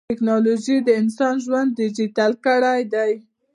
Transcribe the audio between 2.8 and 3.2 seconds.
دی.